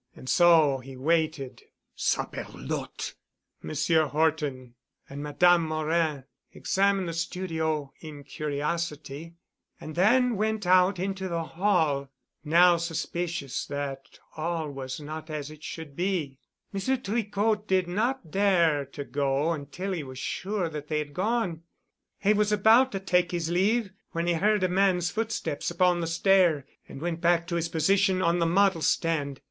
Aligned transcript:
And 0.15 0.27
so 0.27 0.79
he 0.79 0.97
waited." 0.97 1.61
"Saperlotte!" 1.95 3.13
"Monsieur 3.61 4.07
Horton 4.07 4.73
and 5.07 5.21
Madame 5.21 5.67
Morin 5.67 6.23
examined 6.53 7.07
the 7.07 7.13
studio 7.13 7.93
in 7.99 8.23
curiosity 8.23 9.35
and 9.79 9.93
then 9.93 10.37
went 10.37 10.65
out 10.65 10.97
into 10.97 11.27
the 11.29 11.43
hall, 11.43 12.09
now 12.43 12.77
suspicious 12.77 13.63
that 13.67 14.17
all 14.35 14.71
was 14.71 14.99
not 14.99 15.29
as 15.29 15.51
it 15.51 15.61
should 15.63 15.95
be. 15.95 16.39
Monsieur 16.73 16.97
Tricot 16.97 17.67
did 17.67 17.87
not 17.87 18.31
dare 18.31 18.85
to 18.85 19.03
go 19.05 19.51
until 19.51 19.91
he 19.91 20.01
was 20.01 20.17
sure 20.17 20.67
that 20.67 20.87
they 20.87 20.97
had 20.97 21.13
gone. 21.13 21.61
He 22.17 22.33
was 22.33 22.51
about 22.51 22.91
to 22.93 22.99
take 22.99 23.29
his 23.31 23.51
leave 23.51 23.91
when 24.13 24.25
he 24.25 24.33
heard 24.33 24.63
a 24.63 24.67
man's 24.67 25.11
footsteps 25.11 25.69
upon 25.69 25.99
the 26.01 26.07
stair 26.07 26.65
and 26.87 27.01
went 27.03 27.21
back 27.21 27.45
to 27.49 27.55
his 27.55 27.69
position 27.69 28.19
on 28.23 28.39
the 28.39 28.47
model 28.47 28.81
stand. 28.81 29.39